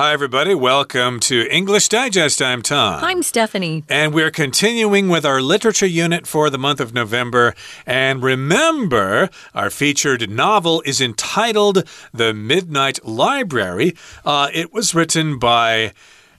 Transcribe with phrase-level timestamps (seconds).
[0.00, 0.54] Hi, everybody.
[0.54, 2.40] Welcome to English Digest.
[2.40, 3.04] I'm Tom.
[3.04, 3.84] I'm Stephanie.
[3.86, 7.54] And we're continuing with our literature unit for the month of November.
[7.84, 13.94] And remember, our featured novel is entitled The Midnight Library.
[14.24, 15.92] Uh, it was written by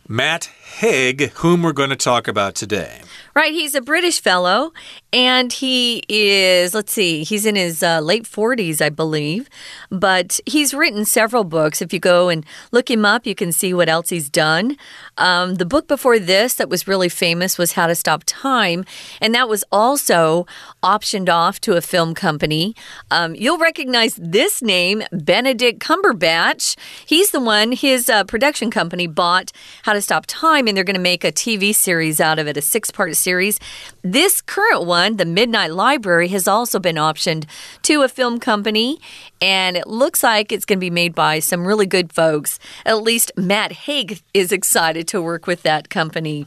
[0.07, 3.01] Matt Haig, whom we're going to talk about today.
[3.33, 4.73] Right, he's a British fellow,
[5.13, 9.47] and he is, let's see, he's in his uh, late 40s, I believe.
[9.89, 11.81] But he's written several books.
[11.81, 14.75] If you go and look him up, you can see what else he's done.
[15.17, 18.83] Um, the book before this that was really famous was How to Stop Time,
[19.21, 20.45] and that was also
[20.83, 22.75] optioned off to a film company.
[23.11, 26.75] Um, you'll recognize this name, Benedict Cumberbatch.
[27.05, 30.95] He's the one, his uh, production company bought How to Stop Time, and they're going
[30.95, 33.59] to make a TV series out of it, a six part series.
[34.01, 37.45] This current one, The Midnight Library, has also been optioned
[37.83, 38.99] to a film company,
[39.41, 42.59] and it looks like it's going to be made by some really good folks.
[42.85, 46.45] At least Matt Haig is excited to work with that company.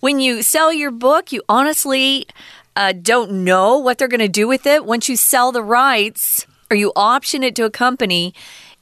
[0.00, 2.26] When you sell your book, you honestly
[2.76, 4.84] uh, don't know what they're going to do with it.
[4.84, 8.34] Once you sell the rights or you option it to a company,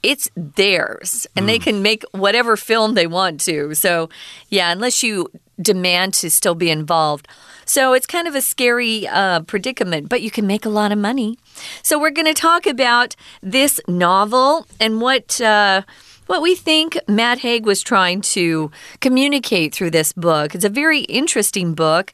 [0.02, 1.48] it's theirs and mm.
[1.48, 3.74] they can make whatever film they want to.
[3.74, 4.08] So,
[4.48, 5.28] yeah, unless you
[5.60, 7.26] demand to still be involved.
[7.64, 10.98] So it's kind of a scary uh, predicament, but you can make a lot of
[10.98, 11.38] money.
[11.82, 15.40] So we're going to talk about this novel and what.
[15.40, 15.82] Uh,
[16.26, 20.54] what we think Matt Haig was trying to communicate through this book.
[20.54, 22.12] It's a very interesting book,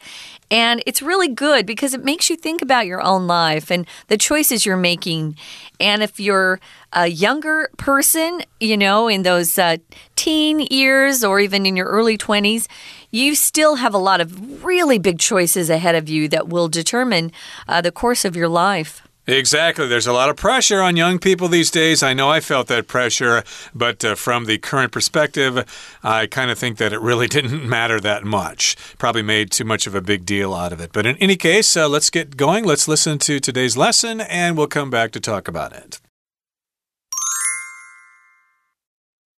[0.50, 4.18] and it's really good because it makes you think about your own life and the
[4.18, 5.36] choices you're making.
[5.80, 6.60] And if you're
[6.92, 9.78] a younger person, you know, in those uh,
[10.14, 12.68] teen years or even in your early 20s,
[13.10, 17.32] you still have a lot of really big choices ahead of you that will determine
[17.66, 19.02] uh, the course of your life.
[19.26, 19.86] Exactly.
[19.86, 22.02] There's a lot of pressure on young people these days.
[22.02, 25.64] I know I felt that pressure, but uh, from the current perspective,
[26.02, 28.76] I kind of think that it really didn't matter that much.
[28.98, 30.92] Probably made too much of a big deal out of it.
[30.92, 32.64] But in any case, uh, let's get going.
[32.64, 36.00] Let's listen to today's lesson, and we'll come back to talk about it.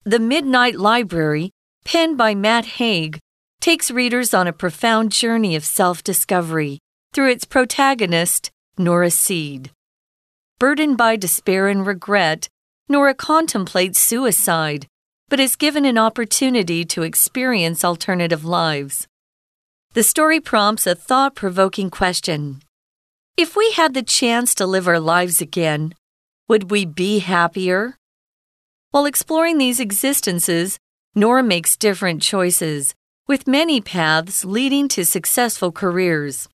[0.05, 1.51] The Midnight Library,
[1.83, 3.19] penned by Matt Haig,
[3.59, 6.79] takes readers on a profound journey of self discovery
[7.13, 9.69] through its protagonist, Nora Seed.
[10.57, 12.49] Burdened by despair and regret,
[12.89, 14.87] Nora contemplates suicide,
[15.29, 19.07] but is given an opportunity to experience alternative lives.
[19.93, 22.63] The story prompts a thought provoking question
[23.37, 25.93] If we had the chance to live our lives again,
[26.49, 27.95] would we be happier?
[28.89, 30.79] While exploring these existences,
[31.13, 32.95] Nora makes different choices,
[33.27, 36.49] with many paths leading to successful careers.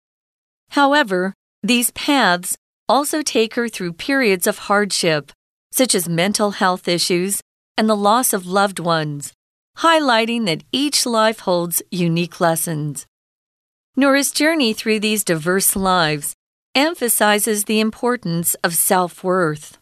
[0.71, 2.57] However, these paths
[2.89, 5.33] also take her through periods of hardship,
[5.71, 7.41] such as mental health issues
[7.77, 9.33] and the loss of loved ones,
[9.79, 13.07] highlighting that each life holds unique lessons.
[13.97, 16.35] Nora's journey through these diverse lives
[16.75, 19.79] emphasizes the importance of self worth.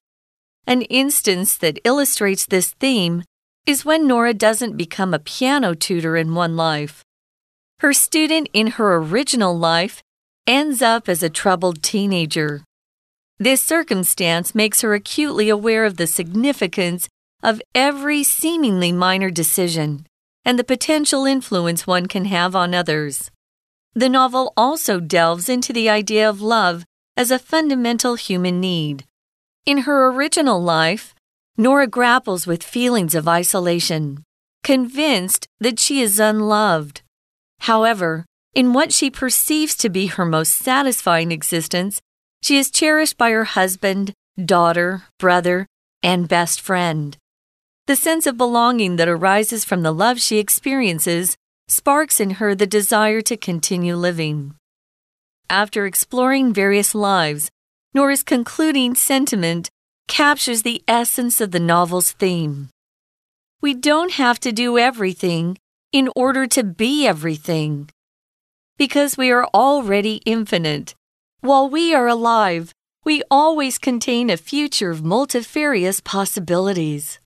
[0.67, 3.25] An instance that illustrates this theme
[3.67, 7.05] is when Nora doesn't become a piano tutor in one life.
[7.81, 10.03] Her student in her original life
[10.47, 12.63] ends up as a troubled teenager.
[13.39, 17.09] This circumstance makes her acutely aware of the significance
[17.43, 20.07] of every seemingly minor decision
[20.47, 23.33] and the potential influence one can have on others.
[23.95, 26.85] The novel also delves into the idea of love
[27.17, 29.05] as a fundamental human need.
[29.67, 31.15] In her original life,
[31.57, 34.23] Nora grapples with feelings of isolation,
[34.63, 37.03] convinced that she is unloved.
[37.61, 38.25] However,
[38.57, 42.01] in what she perceives to be her most satisfying existence,
[42.43, 45.67] she is cherished by her husband, daughter, brother,
[46.03, 47.19] and best friend.
[47.87, 51.37] The sense of belonging that arises from the love she experiences
[51.69, 54.55] sparks in her the desire to continue living.
[55.51, 57.51] After exploring various lives,
[57.93, 59.69] Nora's concluding sentiment
[60.09, 62.71] captures the essence of the novel's theme.
[63.61, 65.59] We don't have to do everything
[65.93, 67.91] in order to be everything.
[68.79, 70.95] Because we are already infinite.
[71.41, 72.73] While we are alive,
[73.05, 77.19] we always contain a future of multifarious possibilities.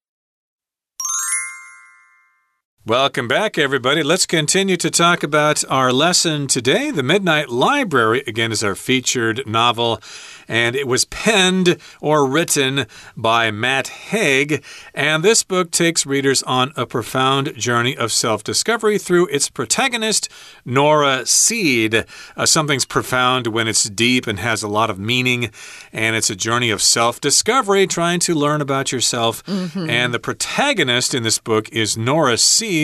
[2.90, 4.02] Welcome back, everybody.
[4.02, 6.90] Let's continue to talk about our lesson today.
[6.90, 10.02] The Midnight Library, again, is our featured novel
[10.50, 14.64] and it was penned or written by Matt Haig.
[14.92, 20.28] And this book takes readers on a profound journey of self discovery through its protagonist,
[20.64, 22.04] Nora Seed.
[22.36, 25.52] Uh, something's profound when it's deep and has a lot of meaning,
[25.92, 29.44] and it's a journey of self discovery, trying to learn about yourself.
[29.46, 29.90] Mm -hmm.
[29.90, 32.79] And the protagonist in this book is Nora Seed.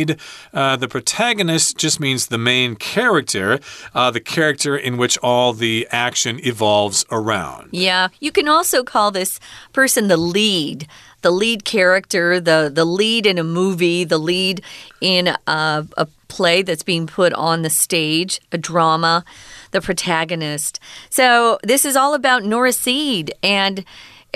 [0.52, 3.60] Uh, the protagonist just means the main character,
[3.94, 7.68] uh, the character in which all the action evolves around.
[7.72, 9.40] Yeah, you can also call this
[9.72, 10.86] person the lead
[11.26, 14.62] the lead character, the the lead in a movie, the lead
[15.00, 19.24] in a, a, play that's being put on the stage, a drama,
[19.72, 20.78] the protagonist.
[21.10, 23.84] So this is all about Nora Seed and.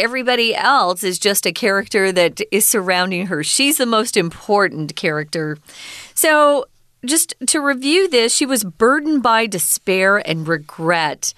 [0.00, 3.44] Everybody else is just a character that is surrounding her.
[3.44, 5.58] She's the most important character.
[6.14, 6.66] So,
[7.04, 11.32] just to review this, she was burdened by despair and regret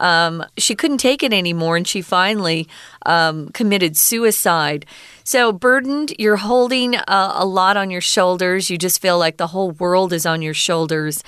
[0.00, 2.66] um, she couldn't take it anymore and she finally
[3.06, 4.86] um, committed suicide.
[5.22, 7.04] So, burdened, you're holding a,
[7.34, 8.70] a lot on your shoulders.
[8.70, 11.22] You just feel like the whole world is on your shoulders.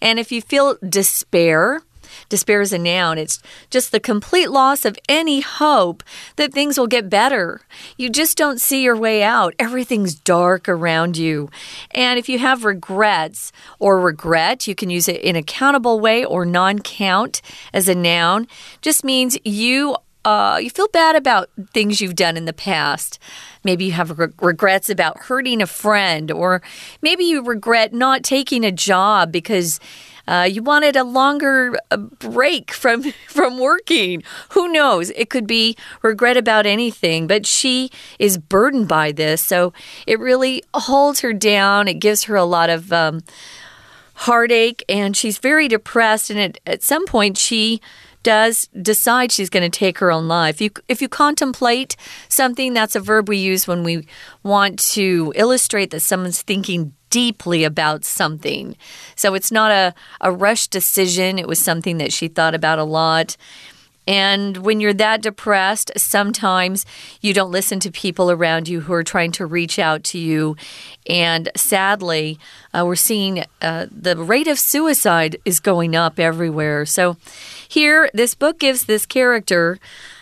[0.00, 1.82] And if you feel despair,
[2.28, 3.18] Despair is a noun.
[3.18, 6.02] It's just the complete loss of any hope
[6.36, 7.60] that things will get better.
[7.96, 9.54] You just don't see your way out.
[9.58, 11.50] Everything's dark around you.
[11.92, 16.24] And if you have regrets or regret, you can use it in a countable way
[16.24, 17.42] or non count
[17.72, 18.48] as a noun.
[18.80, 23.18] Just means you uh, you feel bad about things you've done in the past.
[23.64, 26.62] Maybe you have re regrets about hurting a friend, or
[27.00, 29.80] maybe you regret not taking a job because
[30.26, 34.22] uh, you wanted a longer uh, break from from working.
[34.50, 35.10] Who knows?
[35.10, 39.72] It could be regret about anything, but she is burdened by this, so
[40.06, 41.88] it really holds her down.
[41.88, 43.22] It gives her a lot of um,
[44.14, 46.30] heartache, and she's very depressed.
[46.30, 47.80] And at, at some point, she
[48.22, 50.60] does decide she's going to take her own life.
[50.60, 51.96] You, if you contemplate
[52.28, 54.06] something, that's a verb we use when we
[54.42, 58.74] want to illustrate that someone's thinking deeply about something.
[59.14, 62.84] So it's not a, a rush decision, it was something that she thought about a
[62.84, 63.36] lot.
[64.06, 66.84] And when you're that depressed, sometimes
[67.20, 70.56] you don't listen to people around you who are trying to reach out to you.
[71.08, 72.38] And sadly,
[72.74, 76.84] uh, we're seeing uh, the rate of suicide is going up everywhere.
[76.84, 77.16] So
[77.68, 79.78] here, this book gives this character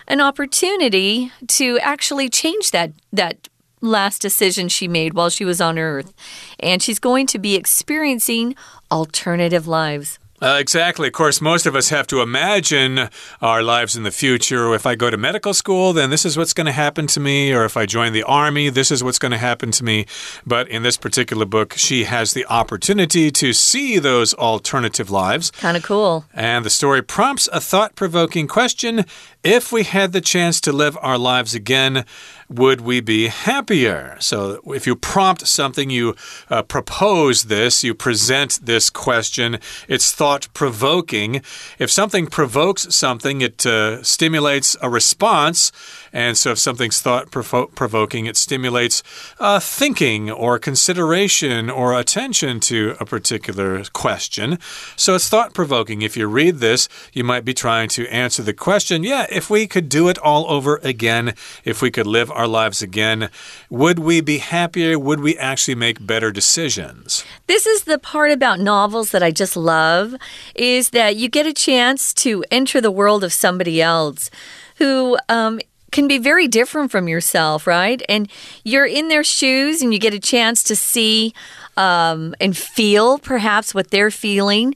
[0.09, 3.49] an opportunity to actually change that that
[3.81, 6.13] last decision she made while she was on Earth.
[6.59, 8.55] And she's going to be experiencing
[8.91, 10.19] alternative lives.
[10.43, 11.07] Uh, exactly.
[11.07, 13.11] Of course, most of us have to imagine
[13.43, 14.75] our lives in the future.
[14.75, 17.53] If I go to medical school, then this is what's going to happen to me.
[17.53, 20.07] Or if I join the army, this is what's going to happen to me.
[20.47, 25.51] But in this particular book, she has the opportunity to see those alternative lives.
[25.51, 26.25] Kind of cool.
[26.33, 29.05] And the story prompts a thought provoking question
[29.45, 32.07] If we had the chance to live our lives again,
[32.51, 34.17] would we be happier?
[34.19, 36.17] So, if you prompt something, you
[36.51, 39.59] uh, propose this, you present this question,
[39.89, 41.43] it's thought provoking.
[41.79, 45.71] If something provokes something, it uh, stimulates a response.
[46.13, 49.03] And so, if something's thought provoking, it stimulates
[49.39, 54.59] uh, thinking or consideration or attention to a particular question.
[54.97, 56.03] So, it's thought provoking.
[56.03, 59.67] If you read this, you might be trying to answer the question yeah, if we
[59.67, 61.35] could do it all over again,
[61.65, 63.31] if we could live our lives again,
[63.69, 64.99] would we be happier?
[64.99, 67.25] Would we actually make better decisions?
[67.47, 70.15] This is the part about novels that I just love
[70.55, 74.31] is that you get a chance to enter the world of somebody else
[74.77, 75.61] who um,
[75.91, 78.03] can be very different from yourself, right?
[78.09, 78.31] And
[78.65, 81.35] you're in their shoes and you get a chance to see
[81.77, 84.75] um, and feel perhaps what they're feeling.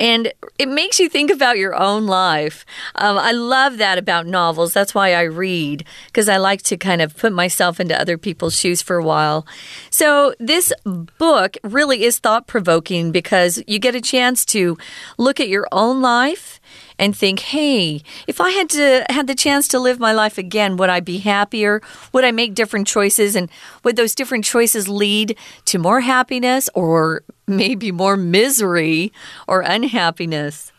[0.00, 2.66] And it makes you think about your own life.
[2.96, 4.72] Um, I love that about novels.
[4.72, 8.58] That's why I read, because I like to kind of put myself into other people's
[8.58, 9.46] shoes for a while.
[9.90, 14.76] So, this book really is thought provoking because you get a chance to
[15.16, 16.60] look at your own life
[16.98, 20.76] and think, hey, if I had to had the chance to live my life again,
[20.76, 21.80] would I be happier?
[22.12, 23.34] Would I make different choices?
[23.34, 23.50] And
[23.82, 25.36] would those different choices lead
[25.66, 29.12] to more happiness or maybe more misery
[29.48, 30.72] or unhappiness?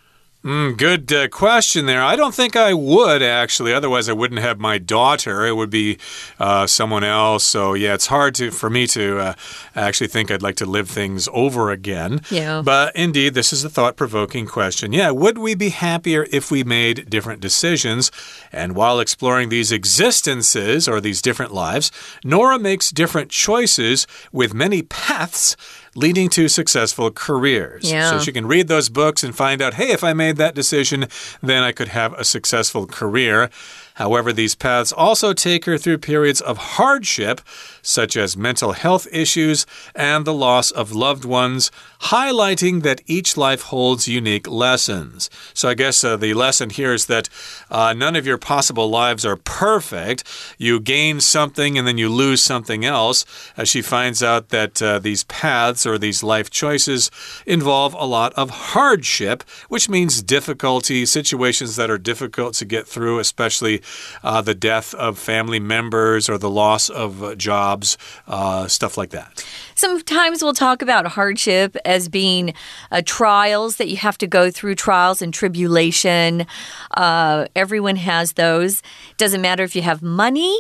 [0.46, 2.04] Mm, good uh, question there.
[2.04, 3.74] I don't think I would actually.
[3.74, 5.44] Otherwise, I wouldn't have my daughter.
[5.44, 5.98] It would be
[6.40, 7.44] uh, someone else.
[7.44, 9.34] So yeah, it's hard to for me to uh,
[9.76, 12.22] actually think I'd like to live things over again.
[12.30, 12.62] Yeah.
[12.64, 14.94] But indeed, this is a thought-provoking question.
[14.94, 18.12] Yeah, would we be happier if we made different decisions?
[18.52, 21.92] And while exploring these existences or these different lives,
[22.24, 25.58] Nora makes different choices with many paths
[25.96, 27.90] leading to successful careers.
[27.90, 28.12] Yeah.
[28.12, 31.08] So she can read those books and find out, hey, if I made that decision,
[31.42, 33.50] then I could have a successful career.
[33.96, 37.40] However, these paths also take her through periods of hardship,
[37.82, 41.72] such as mental health issues and the loss of loved ones,
[42.02, 45.30] highlighting that each life holds unique lessons.
[45.54, 47.30] So, I guess uh, the lesson here is that
[47.72, 50.24] uh, none of your possible lives are perfect.
[50.58, 53.26] You gain something and then you lose something else.
[53.56, 57.10] As she finds out that uh, these paths or these life choices
[57.46, 63.20] involve a lot of hardship, which means difficulty, situations that are difficult to get through,
[63.20, 63.82] especially
[64.24, 69.12] uh, the death of family members or the loss of uh, jobs, uh, stuff like
[69.12, 69.46] that.
[69.76, 72.54] Sometimes we'll talk about hardship as being
[72.92, 76.46] uh, trials that you have to go through, trials and tribulation.
[76.92, 78.82] Uh, everyone has those.
[79.18, 80.60] Doesn't matter if you have money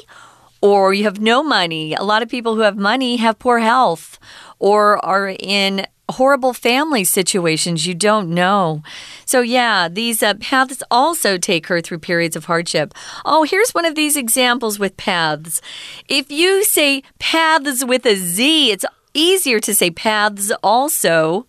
[0.62, 1.94] or you have no money.
[1.94, 4.20] A lot of people who have money have poor health
[4.60, 8.84] or are in horrible family situations you don't know.
[9.26, 12.94] So, yeah, these uh, paths also take her through periods of hardship.
[13.26, 15.62] Oh, here's one of these examples with paths.
[16.08, 21.48] If you say paths with a Z, it's easier to say paths also.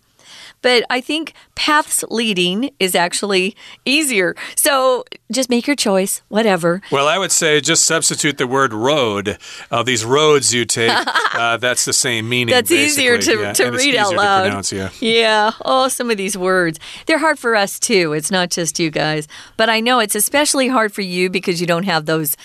[0.67, 3.55] But I think paths leading is actually
[3.85, 4.35] easier.
[4.57, 6.81] So just make your choice, whatever.
[6.91, 9.37] Well, I would say just substitute the word road.
[9.71, 10.91] Uh, these roads you take,
[11.33, 12.51] uh, that's the same meaning.
[12.51, 13.53] That's easier to, yeah.
[13.53, 14.43] to and read out loud.
[14.43, 14.89] To pronounce, yeah.
[14.99, 15.51] yeah.
[15.63, 16.81] Oh, some of these words.
[17.05, 18.11] They're hard for us too.
[18.11, 19.25] It's not just you guys.
[19.55, 22.35] But I know it's especially hard for you because you don't have those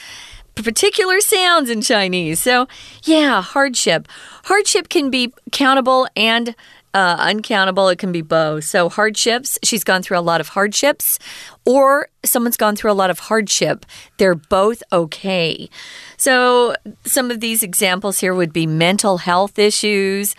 [0.55, 2.38] particular sounds in Chinese.
[2.38, 2.69] So,
[3.02, 4.07] yeah, hardship.
[4.45, 6.55] Hardship can be countable and
[6.95, 7.89] uh, uncountable.
[7.89, 8.65] It can be both.
[8.65, 11.19] So, hardships, she's gone through a lot of hardships,
[11.65, 13.87] or someone's gone through a lot of hardship.
[14.19, 15.69] They're both okay.
[16.17, 20.35] So, some of these examples here would be mental health issues.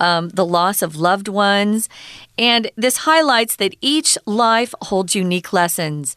[0.00, 1.88] Um, the loss of loved ones.
[2.36, 6.16] And this highlights that each life holds unique lessons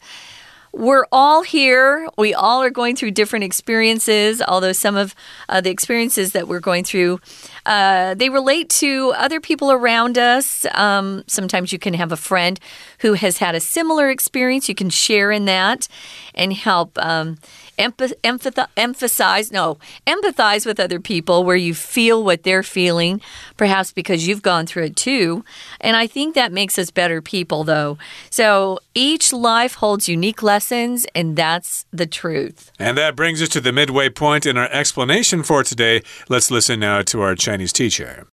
[0.76, 2.06] we're all here.
[2.18, 5.14] We all are going through different experiences, although some of
[5.48, 7.18] uh, the experiences that we're going through,
[7.64, 10.66] uh, they relate to other people around us.
[10.72, 12.60] Um, sometimes you can have a friend
[12.98, 14.68] who has had a similar experience.
[14.68, 15.88] You can share in that
[16.34, 17.38] and help um,
[17.77, 23.21] emphasize, no, empathize with other people where you feel what they're feeling,
[23.57, 25.43] perhaps because you've gone through it too.
[25.79, 27.97] And I think that makes us better people, though.
[28.29, 32.71] So each life holds unique lessons, and that's the truth.
[32.77, 36.01] And that brings us to the midway point in our explanation for today.
[36.29, 38.27] Let's listen now to our Chinese teacher.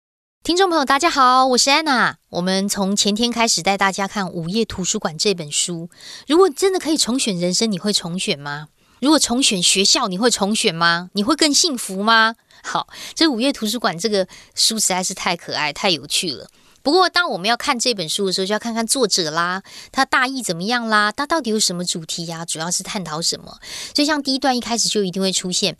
[0.43, 2.17] 听众朋友，大家好，我是安娜。
[2.29, 5.89] 我们从前天开始带大家看《午夜图书馆》这本书。
[6.27, 8.67] 如果真的可以重选人生，你会重选吗？
[9.00, 11.10] 如果重选学校，你会重选吗？
[11.14, 12.36] 你会更幸福吗？
[12.62, 16.48] 好，这《五月图书馆》这个书实在是太可爱、太有趣了。
[16.82, 22.44] 不过，当我们要看这本书的时候，就要看看作者啦，他大意怎么样啦，他到底有什么主题呀？
[22.44, 23.58] 主要是探讨什么？
[23.94, 25.76] 所以，像第一段一开始就一定会出现。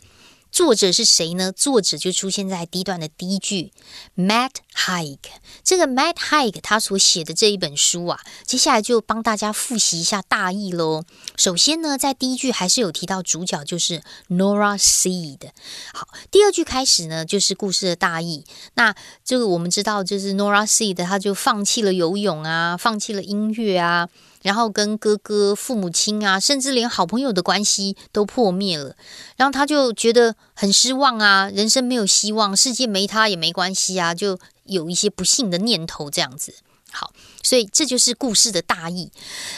[0.51, 1.51] 作者是谁呢？
[1.51, 3.71] 作者就出现在第一段的第一句
[4.17, 5.19] ，Matt Haig。
[5.63, 11.03] 这个 Matt Haig 他所写的这一本书啊，接下来就帮大家复习一下大意喽。
[11.37, 15.51] 首先呢，在第一句还是有提到主角就是 Nora Seed。
[15.93, 18.43] 好，第二句开始呢，就是故事的大意。
[18.73, 18.93] 那
[19.23, 24.09] 这个我们知道，就是 Nora Seed，他就放弃了游泳啊，放弃了音乐啊。
[24.41, 28.95] 然后跟哥哥、父母亲啊，甚至连好朋友的关系都破灭了，
[29.37, 36.55] 然后他就觉得很失望啊，人生没有希望，世界没他也没关系啊，就有一些不幸的念头这样子。
[36.91, 39.11] 好，所以这就是故事的大意。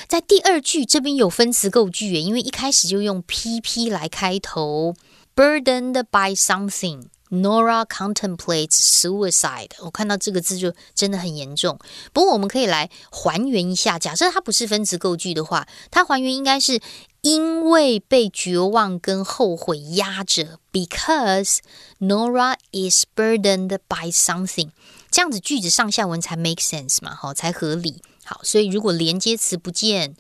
[0.08, 4.94] 在第二句这边有分词构句，因为一开始就用 PP 来开头
[5.36, 7.06] ，burdened by something。
[7.34, 9.72] Nora contemplates suicide。
[9.80, 11.80] 我看到这个字就真的很严重。
[12.14, 16.80] 不过我们可以来还原一下，假设它不是分词构句的话，它还原应该是
[17.22, 21.58] 因为被绝望跟后悔压着，because
[22.00, 24.70] Nora is burdened by something，
[25.10, 28.02] 这样子句子上下文才 make sense 嘛，好，才合理。
[28.26, 30.16] 好，所以如果连接词不见，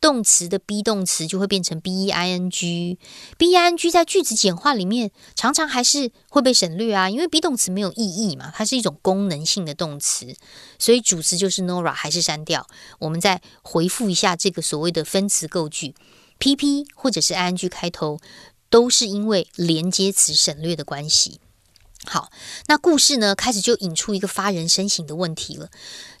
[0.00, 2.98] 动词的 be 动词就会变成 b e i n g。
[3.36, 10.36] b e i n g 在句子简化里面常常还是会被省略啊，因为 be 动词没有意义嘛，它是一种功能性的动词，
[10.78, 12.66] 所以主词就是 Nora 还是删掉。
[13.00, 15.94] 我们再回复一下这个所谓的分词构句
[16.38, 18.20] ，P P 或者是 I N G 开头，
[18.70, 21.40] 都是因为连接词省略的关系。
[22.06, 22.30] 好，
[22.68, 25.68] 那故事呢开始就引出一个发人深省的问题了。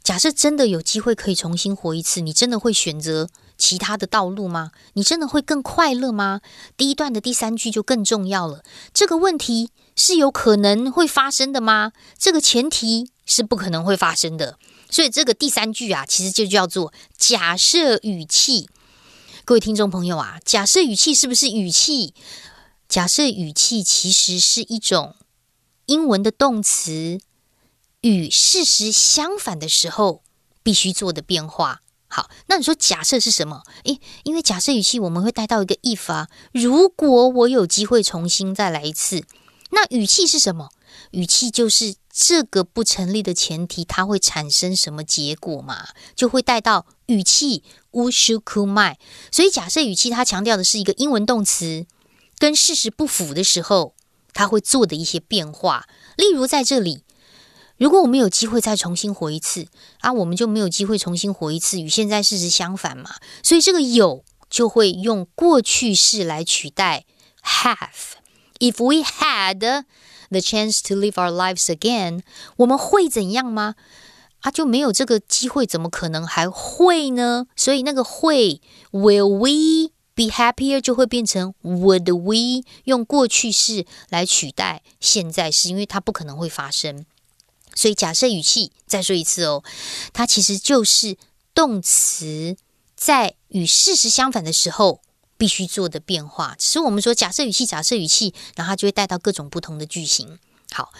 [0.02, 4.70] 假设真的有机会可以重新活一次，你真的会选择其他的道路吗？
[4.94, 6.40] 你真的会更快乐吗？
[6.76, 8.64] 第一段的第三句就更重要了。
[8.94, 11.92] 这个问题是有可能会发生的吗？
[12.16, 14.58] 这个前提是不可能会发生的。
[14.88, 18.70] 所以这个第三句啊，其实就叫做假设语气。
[19.44, 22.14] 各位听众朋友啊，假设语气是不是语气？
[22.88, 25.14] 假设语气其实是一种
[25.86, 27.18] 英文的动词。
[28.02, 30.22] 与事实相反的时候，
[30.62, 31.80] 必须做的变化。
[32.10, 33.62] 好，那你说假设是什么？
[33.84, 36.28] 诶，因为假设语气我们会带到一个 if 啊。
[36.52, 39.24] 如果我有机会重新再来一次，
[39.70, 40.70] 那语气是什么？
[41.10, 45.88] 语气就是这个不成立的前提，它会产生什么结果嘛？
[46.16, 47.62] 就会带到语气
[47.92, 48.96] wushu kumai。
[49.30, 51.86] 所以假设语气它强调的是一个英文动词
[52.38, 53.94] 跟事实不符的时候，
[54.32, 55.86] 它会做的一些变化。
[56.16, 57.04] 例如在这里。
[57.78, 59.66] 如果我们有机会再重新活一次
[60.00, 63.10] 啊，我们就没有机会重新活一次，与现在事实相反嘛。
[63.42, 67.04] 所以这个有就会用过去式来取代
[67.42, 68.18] have。
[68.58, 69.84] If we had
[70.30, 72.22] the chance to live our lives again，
[72.56, 73.76] 我们会怎样吗？
[74.40, 77.46] 啊，就没有这个机会，怎么可能还会呢？
[77.54, 87.06] 所以那个会 will we be happier 就会变成 would we，用过去式来取代现在式，因为它不可能会发生。
[87.78, 89.62] 所以假设语气再说一次哦，
[90.12, 91.16] 它其实就是
[91.54, 92.56] 动词
[92.96, 95.00] 在与事实相反的时候
[95.36, 96.56] 必须做的变化。
[96.58, 100.40] 只是我们说假设语气，假设语气，然后它就会带到各种不同的句型。
[100.72, 100.92] 好，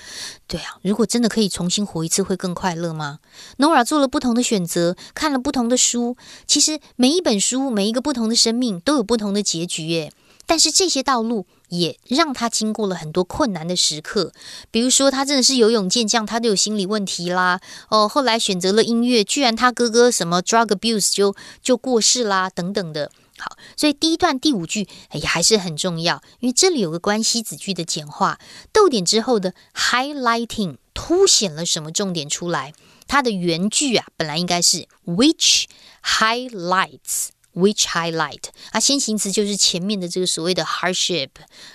[0.47, 3.19] 对啊，如果真的可以重新活一次，会更快乐吗
[3.57, 6.17] ？Nora 做了不同的选择，看了不同的书，
[6.47, 10.13] 其实每一本书，每一个不同的生命都有不同的结局耶。
[10.49, 14.33] 但是这些道路也让他经过了很多困难的时刻，
[14.71, 17.61] 比如说他真的是游泳健将，他都有心理问题啦。
[17.90, 23.12] 哦，后来选择了音乐，居然他哥哥什么 drug abuse 就就过世啦，等等的。
[23.38, 28.38] 好，所以第一段第五句哎还是很重要，因为这里有个关系子句的简化，
[28.73, 32.73] 逗点之后的 highlighting 凸显了什么重点出来？
[33.07, 35.67] 它的原句啊本来应该是 which
[36.02, 37.28] highlights。
[37.58, 41.30] which highlight 啊，先行词就是前面的这个所谓的 hardship，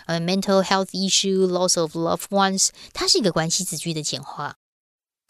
[0.07, 4.57] 呃，mental health issue, loss of loved ones，它是一个关系子句的简化。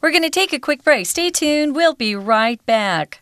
[0.01, 1.07] We're going to take a quick break.
[1.07, 1.73] Stay tuned.
[1.73, 3.19] We'll be right back.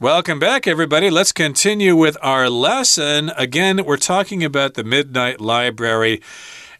[0.00, 1.10] Welcome back, everybody.
[1.10, 3.32] Let's continue with our lesson.
[3.36, 6.22] Again, we're talking about the Midnight Library.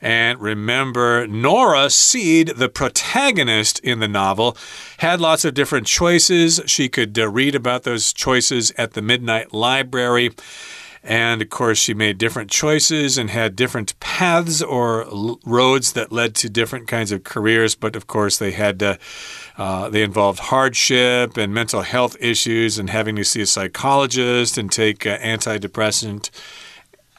[0.00, 4.56] And remember, Nora Seed, the protagonist in the novel,
[4.98, 6.60] had lots of different choices.
[6.66, 10.30] She could uh, read about those choices at the Midnight Library.
[11.02, 15.06] And of course, she made different choices and had different paths or
[15.44, 17.74] roads that led to different kinds of careers.
[17.74, 18.98] But of course, they had to
[19.56, 24.70] uh, they involved hardship and mental health issues and having to see a psychologist and
[24.70, 26.30] take uh, antidepressant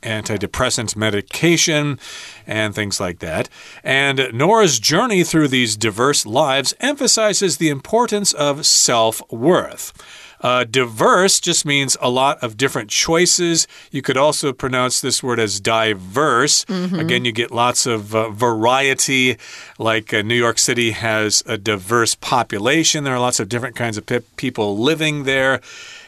[0.04, 2.00] antidepressant medication
[2.48, 3.50] and things like that.
[3.84, 9.94] And Nora's journey through these diverse lives emphasizes the importance of self worth.
[10.42, 13.68] Uh, diverse just means a lot of different choices.
[13.92, 16.66] You could also pronounce this word as diverse.
[16.66, 17.00] Mm -hmm.
[17.00, 19.38] Again, you get lots of uh, variety.
[19.78, 23.98] Like uh, New York City has a diverse population, there are lots of different kinds
[23.98, 25.60] of pe people living there.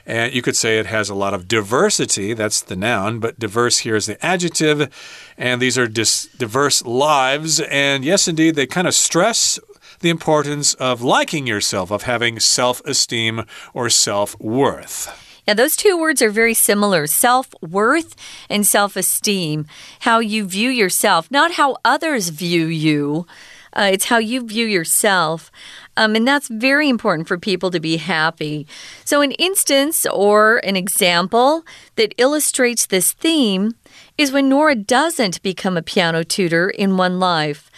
[0.06, 2.34] And you could say it has a lot of diversity.
[2.34, 4.90] That's the noun, but diverse here is the adjective.
[5.38, 7.60] And these are diverse lives.
[7.60, 9.60] And yes, indeed, they kind of stress
[10.02, 15.10] the importance of liking yourself, of having self esteem or self worth.
[15.48, 18.16] Now, those two words are very similar self worth
[18.50, 19.66] and self esteem.
[20.02, 23.26] How you view yourself, not how others view you.
[23.74, 25.50] Uh, it's how you view yourself.
[25.96, 28.68] Um, and that's very important for people to be happy.
[29.06, 31.64] So, an instance or an example
[31.96, 33.76] that illustrates this theme
[34.18, 37.72] is when Nora doesn't become a piano tutor in one life.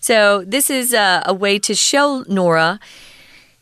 [0.00, 2.80] So, this is a, a way to show Nora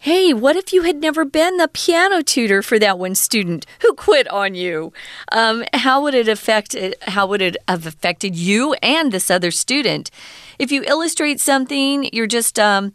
[0.01, 3.95] Hey, what if you had never been the piano tutor for that one student who
[3.95, 4.93] quit on you?
[5.33, 6.77] Um, how would it affect?
[7.09, 10.13] How would it have affected you and this other student?
[10.57, 12.93] If you illustrate something, you're just um,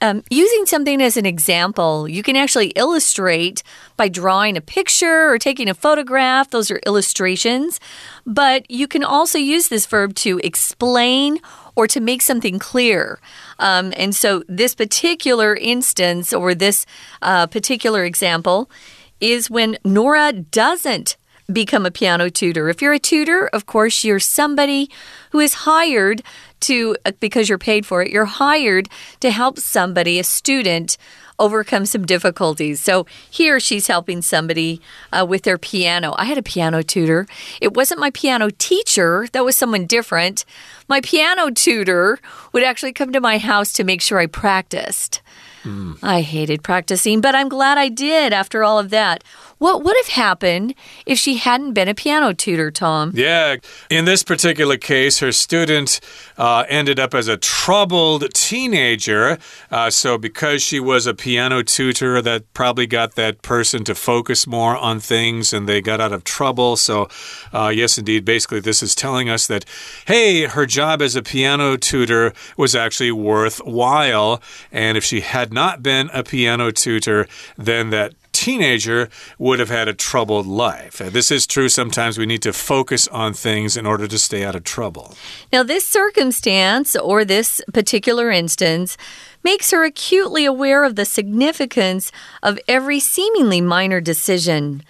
[0.00, 3.62] um, using something as an example, you can actually illustrate
[3.96, 6.50] by drawing a picture or taking a photograph.
[6.50, 7.78] Those are illustrations.
[8.26, 11.38] But you can also use this verb to explain
[11.80, 13.18] or to make something clear.
[13.58, 16.84] Um, and so, this particular instance or this
[17.22, 18.70] uh, particular example
[19.18, 21.16] is when Nora doesn't
[21.50, 22.68] become a piano tutor.
[22.68, 24.90] If you're a tutor, of course, you're somebody
[25.32, 26.22] who is hired
[26.68, 28.90] to, uh, because you're paid for it, you're hired
[29.20, 30.98] to help somebody, a student,
[31.40, 32.80] overcome some difficulties.
[32.80, 34.80] So here she's helping somebody
[35.12, 36.14] uh, with their piano.
[36.16, 37.26] I had a piano tutor.
[37.60, 40.44] It wasn't my piano teacher, that was someone different.
[40.88, 42.18] My piano tutor
[42.52, 45.22] would actually come to my house to make sure I practiced.
[45.62, 45.98] Mm.
[46.02, 49.24] I hated practicing, but I'm glad I did after all of that.
[49.60, 53.12] What would have happened if she hadn't been a piano tutor, Tom?
[53.14, 53.56] Yeah.
[53.90, 56.00] In this particular case, her student
[56.38, 59.36] uh, ended up as a troubled teenager.
[59.70, 64.46] Uh, so, because she was a piano tutor, that probably got that person to focus
[64.46, 66.76] more on things and they got out of trouble.
[66.76, 67.10] So,
[67.52, 69.66] uh, yes, indeed, basically, this is telling us that,
[70.06, 74.40] hey, her job as a piano tutor was actually worthwhile.
[74.72, 79.88] And if she had not been a piano tutor, then that teenager would have had
[79.88, 81.00] a troubled life.
[81.00, 81.68] Uh, this is true.
[81.68, 85.14] Sometimes we need to focus on things in order to stay out of trouble.
[85.52, 88.96] Now, this circumstance or this particular instance
[89.42, 92.12] makes her acutely aware of the significance
[92.42, 94.82] of every seemingly minor decision.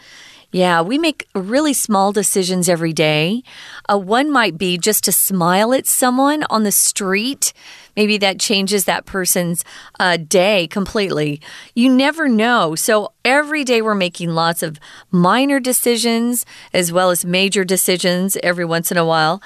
[0.53, 3.43] Yeah, we make really small decisions every day.
[3.89, 7.53] Uh, one might be just to smile at someone on the street.
[7.97, 9.65] Maybe that changes that person's
[10.01, 11.41] uh, day completely.
[11.75, 12.75] You never know.
[12.75, 18.65] So every day we're making lots of minor decisions as well as major decisions every
[18.65, 19.43] once in a while.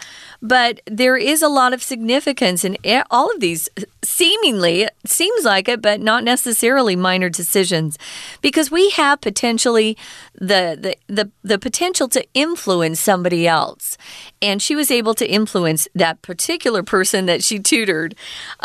[0.46, 2.76] But there is a lot of significance in
[3.10, 3.70] all of these,
[4.02, 7.96] seemingly, seems like it, but not necessarily minor decisions.
[8.42, 9.96] Because we have potentially
[10.34, 13.96] the, the, the, the potential to influence somebody else.
[14.42, 18.14] And she was able to influence that particular person that she tutored.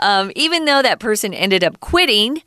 [0.01, 2.43] Um, even though that person ended up quitting,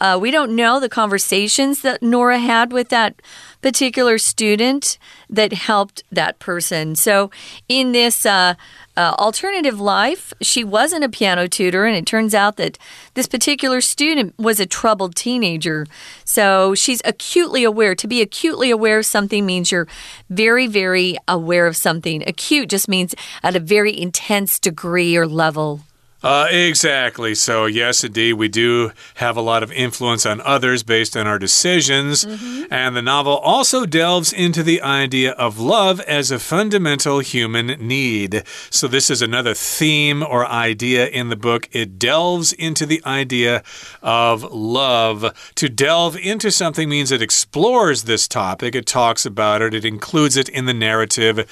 [0.00, 3.20] uh, we don't know the conversations that Nora had with that
[3.62, 4.98] particular student
[5.30, 6.94] that helped that person.
[6.96, 7.30] So,
[7.68, 8.54] in this uh,
[8.96, 12.76] uh, alternative life, she wasn't a piano tutor, and it turns out that
[13.14, 15.86] this particular student was a troubled teenager.
[16.24, 17.94] So, she's acutely aware.
[17.94, 19.88] To be acutely aware of something means you're
[20.28, 22.22] very, very aware of something.
[22.28, 25.80] Acute just means at a very intense degree or level.
[26.24, 27.34] Uh, exactly.
[27.34, 31.38] So, yes, indeed, we do have a lot of influence on others based on our
[31.38, 32.24] decisions.
[32.24, 32.66] Mm -hmm.
[32.70, 38.42] And the novel also delves into the idea of love as a fundamental human need.
[38.70, 41.68] So, this is another theme or idea in the book.
[41.70, 43.62] It delves into the idea
[44.00, 45.32] of love.
[45.54, 50.36] To delve into something means it explores this topic, it talks about it, it includes
[50.36, 51.44] it in the narrative.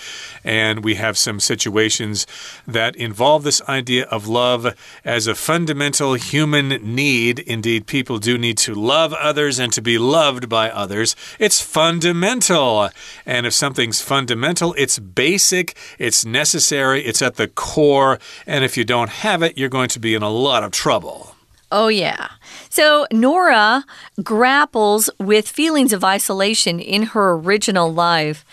[0.44, 2.26] And we have some situations
[2.72, 7.38] that involve this idea of love love as a fundamental human need.
[7.40, 11.16] Indeed, people do need to love others and to be loved by others.
[11.38, 12.90] It's fundamental.
[13.26, 18.18] And if something's fundamental, it's basic, it's necessary, it's at the core.
[18.46, 21.34] And if you don't have it, you're going to be in a lot of trouble.
[21.70, 22.28] Oh, yeah.
[22.68, 23.84] So Nora
[24.22, 28.44] grapples with feelings of isolation in her original life.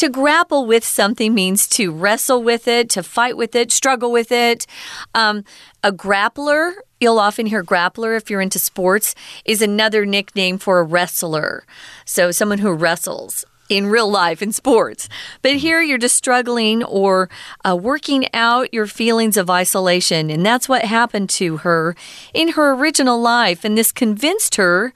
[0.00, 4.32] To grapple with something means to wrestle with it, to fight with it, struggle with
[4.32, 4.66] it.
[5.14, 5.44] Um,
[5.84, 10.84] a grappler, you'll often hear grappler if you're into sports, is another nickname for a
[10.84, 11.66] wrestler.
[12.06, 15.06] So someone who wrestles in real life in sports.
[15.42, 17.28] But here you're just struggling or
[17.62, 20.30] uh, working out your feelings of isolation.
[20.30, 21.94] And that's what happened to her
[22.32, 23.66] in her original life.
[23.66, 24.94] And this convinced her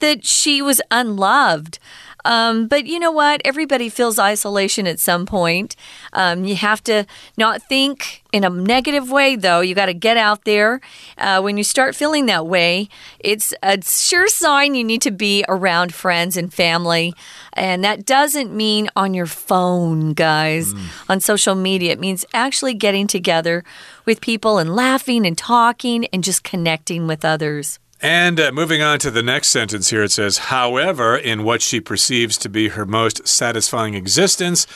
[0.00, 1.78] that she was unloved.
[2.24, 3.40] Um, but you know what?
[3.44, 5.76] Everybody feels isolation at some point.
[6.12, 7.06] Um, you have to
[7.36, 9.60] not think in a negative way, though.
[9.60, 10.80] You got to get out there.
[11.18, 12.88] Uh, when you start feeling that way,
[13.20, 17.14] it's a sure sign you need to be around friends and family.
[17.52, 20.86] And that doesn't mean on your phone, guys, mm.
[21.08, 21.92] on social media.
[21.92, 23.64] It means actually getting together
[24.04, 27.78] with people and laughing and talking and just connecting with others.
[28.04, 31.80] And uh, moving on to the next sentence here, it says, however, in what she
[31.80, 34.66] perceives to be her most satisfying existence,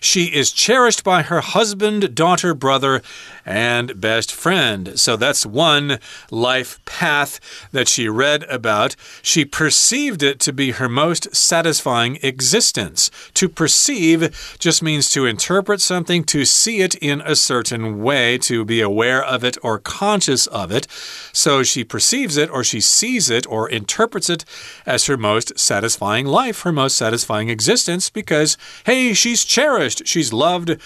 [0.00, 3.02] she is cherished by her husband, daughter, brother,
[3.44, 4.98] and best friend.
[4.98, 5.98] So that's one
[6.30, 7.38] life path
[7.72, 8.96] that she read about.
[9.22, 13.10] She perceived it to be her most satisfying existence.
[13.34, 18.64] To perceive just means to interpret something, to see it in a certain way, to
[18.64, 20.86] be aware of it or conscious of it.
[21.32, 24.44] So she perceives it or she sees it or interprets it
[24.84, 30.76] as her most satisfying life, her most satisfying existence, because, hey, she's cherished, she's loved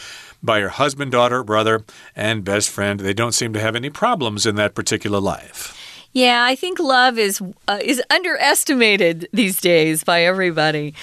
[0.42, 1.84] by her husband, daughter, brother,
[2.16, 3.00] and best friend.
[3.00, 5.76] They don't seem to have any problems in that particular life.
[6.12, 10.94] Yeah, I think love is uh, is underestimated these days by everybody.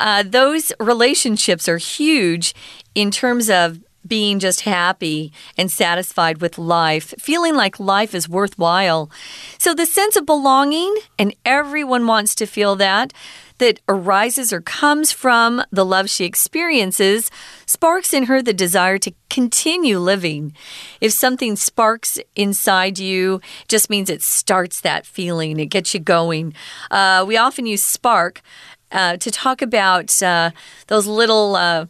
[0.00, 2.52] Uh, those relationships are huge
[2.94, 9.10] in terms of being just happy and satisfied with life, feeling like life is worthwhile.
[9.58, 13.12] So the sense of belonging, and everyone wants to feel that
[13.58, 17.30] that arises or comes from the love she experiences
[17.64, 20.54] sparks in her the desire to continue living.
[21.00, 26.54] If something sparks inside you, just means it starts that feeling, it gets you going.
[26.90, 28.42] Uh, we often use spark
[28.92, 30.50] uh, to talk about uh,
[30.88, 31.86] those little uh,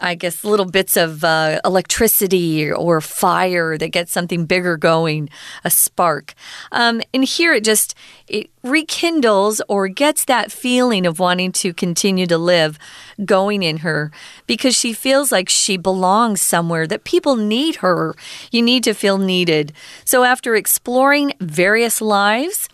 [0.00, 5.30] I guess, little bits of uh, electricity or fire that gets something bigger going,
[5.64, 6.34] a spark.
[6.70, 7.94] Um, and here it just
[8.28, 12.78] it rekindles or gets that feeling of wanting to continue to live
[13.24, 14.10] going in her
[14.46, 18.14] because she feels like she belongs somewhere, that people need her.
[18.50, 19.72] You need to feel needed.
[20.04, 22.68] So after exploring various lives,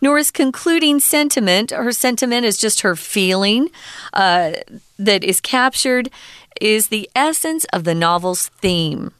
[0.00, 3.70] Nora's concluding sentiment, her sentiment is just her feeling
[4.12, 4.52] uh,
[4.98, 6.10] that is captured
[6.60, 9.12] is the essence of the novel's theme.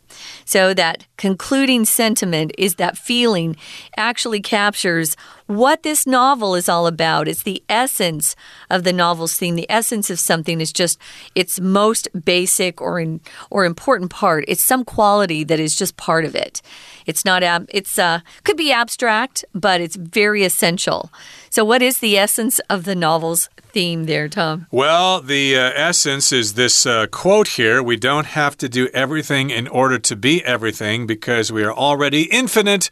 [0.45, 3.57] So, that concluding sentiment is that feeling
[3.97, 7.29] actually captures what this novel is all about.
[7.29, 8.35] It's the essence
[8.71, 9.57] of the novel's theme.
[9.57, 10.99] The essence of something is just
[11.35, 14.45] its most basic or in, or important part.
[14.49, 16.63] It's some quality that is just part of it.
[17.07, 21.13] It's not ab it's uh could be abstract, but it's very essential.
[21.51, 24.67] So what is the essence of the novel's theme there, Tom?
[24.71, 29.51] Well, the uh, essence is this uh, quote here We don't have to do everything
[29.51, 32.91] in order to be everything because we are already infinite.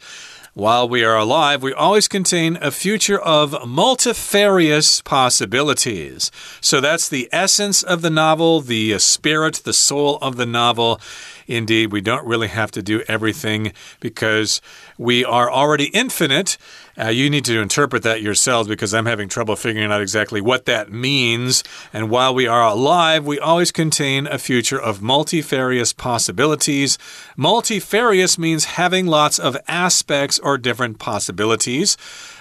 [0.55, 6.29] While we are alive, we always contain a future of multifarious possibilities.
[6.61, 11.01] So that's the essence of the novel, the spirit, the soul of the novel.
[11.47, 14.61] Indeed, we don't really have to do everything because
[14.97, 16.57] we are already infinite.
[16.97, 20.65] Uh, you need to interpret that yourselves because I'm having trouble figuring out exactly what
[20.65, 21.63] that means.
[21.91, 26.97] And while we are alive, we always contain a future of multifarious possibilities.
[27.35, 31.97] Multifarious means having lots of aspects or different possibilities.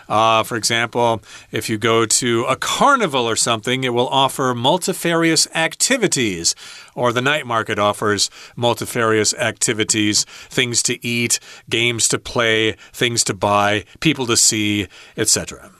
[0.08, 5.46] Uh, for example, if you go to a carnival or something, it will offer multifarious
[5.54, 6.54] activities.
[6.94, 13.34] Or the night market offers multifarious activities things to eat, games to play, things to
[13.34, 15.70] buy, people to see, etc.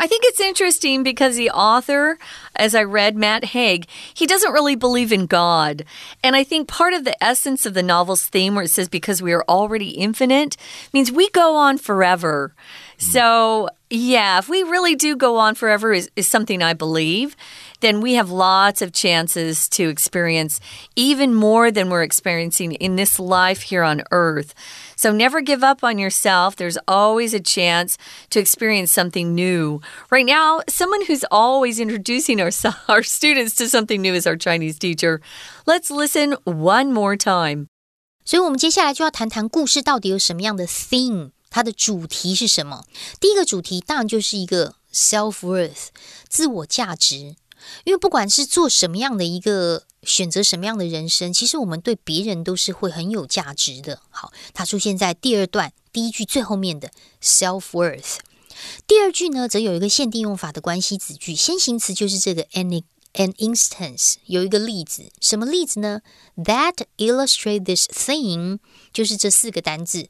[0.00, 2.18] I think it's interesting because the author,
[2.54, 5.84] as I read Matt Haig, he doesn't really believe in God.
[6.22, 9.20] And I think part of the essence of the novel's theme, where it says, because
[9.20, 10.56] we are already infinite,
[10.92, 12.54] means we go on forever.
[12.97, 17.35] So, yeah, if we really do go on forever, is, is something I believe
[17.83, 20.61] then we have lots of chances to experience
[20.95, 24.53] even more than we're experiencing in this life here on earth.
[24.95, 26.55] So never give up on yourself.
[26.55, 27.97] There's always a chance
[28.29, 29.81] to experience something new.
[30.09, 32.51] Right now, someone who's always introducing our,
[32.87, 35.19] our students to something new is our Chinese teacher.
[35.65, 37.67] Let's listen one more time.
[38.23, 42.84] 所以，我们接下来就要谈谈故事到底有什么样的 theme， 它的主题是什么？
[43.20, 45.88] 第一个主题当然就是一个 self worth，
[46.28, 47.36] 自我价值。
[47.84, 54.00] 因为不管是做什么样的一个选择，什么样的人生，其实我们对别人都是会很有价值的。
[54.10, 58.18] 好，它出现在第二段第一句最后面的 self worth。
[58.86, 62.84] 第二句呢，则有一个限定用法的关系子句，先行词就是这个 any
[63.18, 66.00] an instance，有一个例子，什么例子呢
[66.36, 70.08] ？That illustrate this thing，就是这四个单字，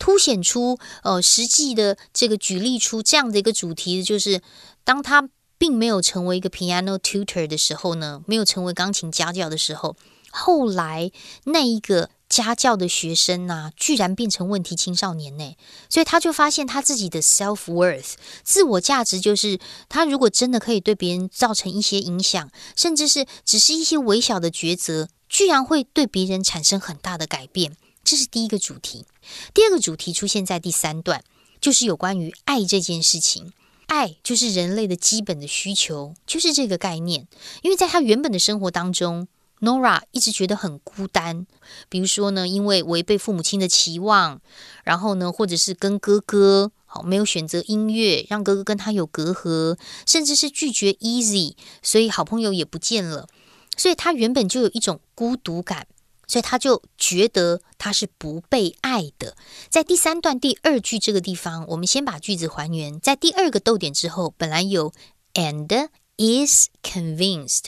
[0.00, 4.42] 凸显出呃实际的这个举例出这样的一个主题，就是
[4.82, 5.28] 当他。
[5.58, 9.96] 并没有成为一个 piano tutor 的时候呢，没有成为钢琴家教的时候，
[10.30, 11.10] 后来
[11.44, 15.56] 那一个家教的学生呐，居然变成问题青少年呢，
[15.88, 19.58] 所以他就发现他自己的 self worth 自我价值，就是
[19.88, 27.76] 他如果真的可以对别人造成一些影响，甚至是只是一些微小的抉择，居然会对别人产生很大的改变。
[28.04, 29.06] 这是第一个主题。
[29.54, 31.24] 第二个主题出现在第三段。
[31.58, 33.52] 就是有关于爱这件事情。
[33.86, 37.26] 爱就是人类的基本的需求，就是这个概念。
[37.62, 39.26] 因为在他原本的生活当中
[39.60, 41.46] ，Nora 一直觉得很孤单。
[41.88, 44.40] 比如说呢，因为违背父母亲的期望，
[44.84, 53.28] 然后呢，或者是跟哥哥好没有选择音乐，让哥哥跟他有隔阂，甚至是拒绝 Easy，所以好朋友也不见了。
[53.76, 55.86] 所以他原本就有一种孤独感。
[56.28, 59.36] 所以他就觉得他是不被爱的。
[59.68, 62.98] 在第三段第二句这个地方，我们先把句子还原。
[62.98, 64.92] 在第二个逗点之后，本来有
[65.34, 67.64] and is convinced，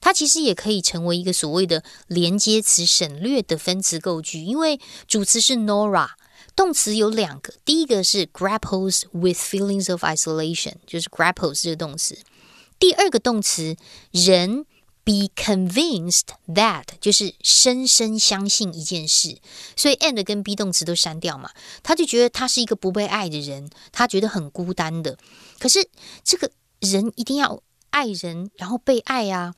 [0.00, 6.10] 它其实也可以成为一个所谓的连接词省略的分词构句，因为主词是 Nora，
[6.54, 12.18] 动词有两个，第一个是 grapples with feelings of isolation，就是 grapples 这个动词。
[12.78, 13.76] 第二个动词
[14.10, 14.66] 人。
[15.02, 19.38] Be convinced that 就是深深相信一件事，
[19.74, 21.50] 所以 and 跟 be 动词都删掉嘛，
[21.82, 25.18] 他就觉得他是一个不被爱的人，他觉得很孤单的。
[25.58, 25.88] 可是
[26.22, 27.60] 这个人一定要
[27.90, 29.54] 爱人，然后被爱啊，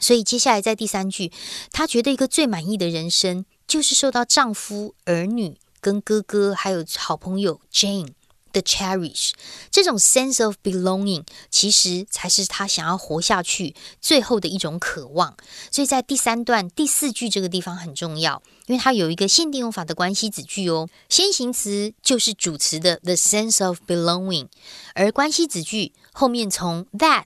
[0.00, 1.32] 所以接下来在第三句，
[1.70, 8.12] 她觉得一个最满意的人生就是受到丈夫、儿女、跟哥哥还有好朋友 Jane。
[8.52, 9.30] 的 cherish
[9.70, 15.34] 这种 sense of belonging，其实才是她想要活下去最后的一种渴望。
[15.70, 20.86] 所以在第三段第四句这个地方很重要，因为它有一个限定用法的关系子句哦。
[21.08, 24.48] 先行词就是主词的 the sense of belonging，
[24.94, 27.24] 而关系子句后面从 that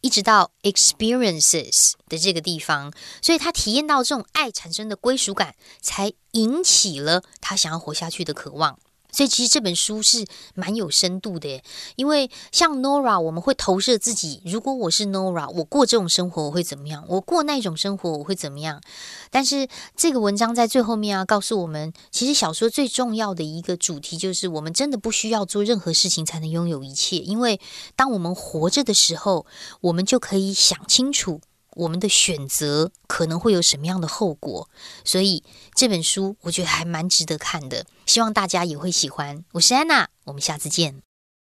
[0.00, 8.78] 一直到 experiences 的这个地方，所以他体验到这种爱产生的归属感，才引起了他想要活下去的渴望。
[9.10, 11.62] 所以其实这本书是蛮有深度的，
[11.96, 14.42] 因为像 Nora，我们会投射自己。
[14.44, 17.04] 如果我是 Nora，我过这种生活我会怎么样？
[17.08, 18.80] 我过那种生活我会怎么样？
[19.30, 19.66] 但是
[19.96, 27.60] 这个文章在最后面啊，告诉我们，其实小说最重要的一个主题就是，我们真的不需要做任何事情才能拥有一切，因为
[27.96, 29.46] 当我们活着的时候，
[29.80, 31.40] 我们就可以想清楚。
[31.77, 34.69] 我们的选择可能会有什么样的后果？
[35.03, 35.43] 所以
[35.75, 39.43] 这本书我觉得还蛮值得看的，希望大家也会喜欢。
[39.53, 41.01] 我是安娜，我们下次见。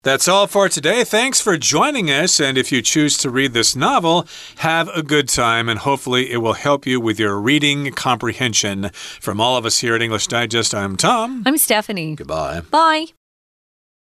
[0.03, 1.03] That's all for today.
[1.03, 2.39] Thanks for joining us.
[2.39, 4.27] And if you choose to read this novel,
[4.57, 8.91] have a good time and hopefully it will help you with your reading comprehension.
[9.19, 11.41] From all of us here at English Digest, I'm Tom.
[11.47, 12.15] I'm Stephanie.
[12.15, 12.61] Goodbye.
[12.69, 13.18] Bye.